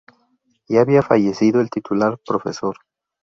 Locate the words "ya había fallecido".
0.67-1.61